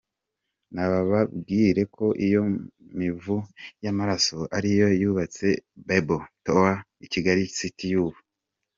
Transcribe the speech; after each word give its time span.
Nababwire 0.73 1.81
ko 1.95 2.05
iyo 2.25 2.41
mivu 2.99 3.37
y’amaraso 3.83 4.37
ariyo 4.57 4.87
yubatse 5.01 5.47
Babel 5.87 6.21
Tower, 6.45 6.75
Kigali 7.13 7.43
city 7.57 7.85
y’ubu. 7.93 8.19